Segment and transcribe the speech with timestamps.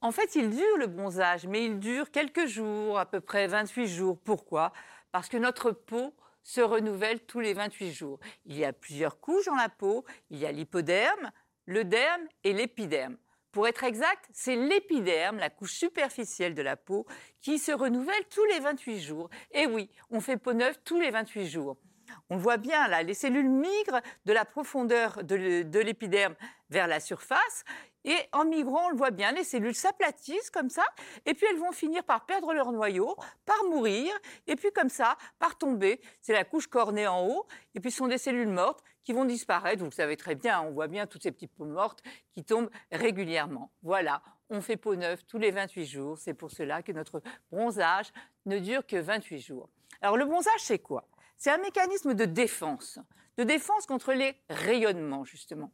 [0.00, 3.88] En fait, il dure le bronzage, mais il dure quelques jours, à peu près 28
[3.88, 4.18] jours.
[4.22, 4.72] Pourquoi?
[5.10, 8.20] Parce que notre peau se renouvelle tous les 28 jours.
[8.46, 10.04] Il y a plusieurs couches dans la peau.
[10.30, 11.32] Il y a l'hypoderme,
[11.66, 13.16] le derme et l'épiderme.
[13.50, 17.06] Pour être exact, c'est l'épiderme, la couche superficielle de la peau,
[17.40, 19.30] qui se renouvelle tous les 28 jours.
[19.50, 21.76] Et oui, on fait peau neuve tous les 28 jours.
[22.30, 26.34] On voit bien là, les cellules migrent de la profondeur de l'épiderme
[26.70, 27.64] vers la surface.
[28.04, 30.84] Et en migrant, on le voit bien, les cellules s'aplatissent comme ça,
[31.26, 34.14] et puis elles vont finir par perdre leur noyau, par mourir,
[34.46, 36.00] et puis comme ça, par tomber.
[36.22, 39.24] C'est la couche cornée en haut, et puis ce sont des cellules mortes qui vont
[39.24, 39.80] disparaître.
[39.80, 42.70] Vous le savez très bien, on voit bien toutes ces petites peaux mortes qui tombent
[42.92, 43.72] régulièrement.
[43.82, 46.18] Voilà, on fait peau neuve tous les 28 jours.
[46.18, 48.12] C'est pour cela que notre bronzage
[48.46, 49.68] ne dure que 28 jours.
[50.00, 51.06] Alors le bronzage, c'est quoi?
[51.38, 52.98] C'est un mécanisme de défense,
[53.36, 55.70] de défense contre les rayonnements, justement.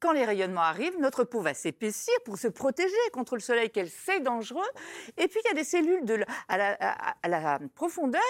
[0.00, 3.90] Quand les rayonnements arrivent, notre peau va s'épaissir pour se protéger contre le soleil qu'elle
[3.90, 4.68] sait dangereux.
[5.16, 8.22] Et puis, il y a des cellules de, à, la, profondeur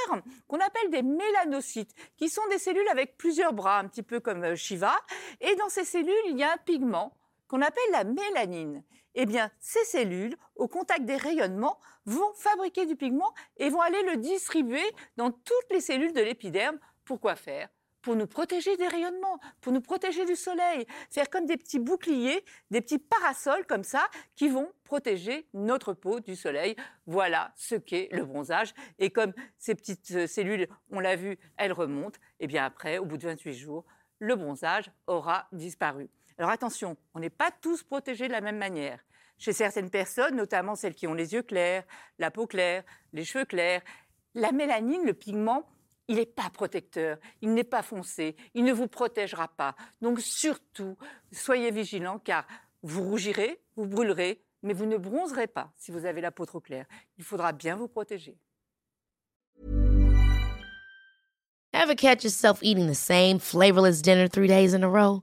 [0.46, 4.44] qu'on appelle des mélanocytes, qui sont des cellules avec plusieurs bras, un petit peu comme
[4.44, 4.94] euh, Shiva.
[5.40, 7.14] Et dans ces cellules, il y a un pigment
[7.48, 8.82] qu'on appelle la mélanine.
[9.14, 14.02] Eh bien, ces cellules, au contact des rayonnements, vont fabriquer du pigment et vont aller
[14.04, 14.84] le distribuer
[15.16, 16.78] dans toutes les cellules de l'épiderme.
[17.04, 17.68] Pourquoi faire?
[18.00, 20.86] Pour nous protéger des rayonnements, pour nous protéger du soleil.
[21.10, 26.20] Faire comme des petits boucliers, des petits parasols comme ça, qui vont protéger notre peau
[26.20, 26.76] du soleil.
[27.06, 28.72] Voilà ce qu'est le bronzage.
[29.00, 32.98] Et comme ces petites euh, cellules, on l'a vu, elles remontent, et eh bien après,
[32.98, 33.84] au bout de 28 jours,
[34.20, 36.08] le bronzage aura disparu.
[36.38, 39.00] Alors attention, on n'est pas tous protégés de la même manière.
[39.38, 41.84] Chez certaines personnes, notamment celles qui ont les yeux clairs,
[42.18, 43.82] la peau claire, les cheveux clairs,
[44.34, 45.68] la mélanine, le pigment,
[46.06, 49.74] il n'est pas protecteur, il n'est pas foncé, il ne vous protégera pas.
[50.00, 50.96] Donc surtout,
[51.32, 52.46] soyez vigilants car
[52.82, 56.60] vous rougirez, vous brûlerez, mais vous ne bronzerez pas si vous avez la peau trop
[56.60, 56.86] claire.
[57.18, 58.38] Il faudra bien vous protéger.
[61.72, 65.22] Ever catch yourself eating the same flavorless dinner three days in a row?